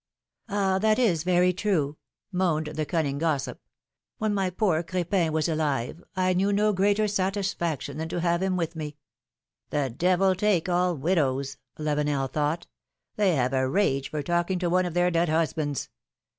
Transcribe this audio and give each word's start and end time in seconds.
^^Ah! 0.49 0.81
that 0.81 0.97
is 0.97 1.21
very 1.21 1.53
true," 1.53 1.95
moaned 2.31 2.65
the 2.65 2.87
cunning 2.87 3.19
gossip* 3.19 3.59
^^When 4.19 4.33
my 4.33 4.49
poor 4.49 4.81
Cr6pin 4.81 5.29
was 5.29 5.47
alive, 5.47 6.03
I 6.15 6.33
knew 6.33 6.51
no 6.51 6.73
greater 6.73 7.07
satisfaction 7.07 7.97
than 7.97 8.09
to 8.09 8.19
have 8.19 8.41
him 8.41 8.57
with 8.57 8.75
me." 8.75 8.97
^^The 9.71 9.95
devil 9.95 10.33
take 10.33 10.67
all 10.67 10.95
widows!" 10.95 11.57
Lavenel 11.77 12.31
thought; 12.31 12.65
'Mhey 13.15 13.35
have 13.35 13.53
a 13.53 13.69
rage 13.69 14.09
for 14.09 14.23
talking 14.23 14.57
to 14.57 14.71
one 14.71 14.87
of 14.87 14.95
their 14.95 15.11
dead 15.11 15.29
husbands!" 15.29 15.89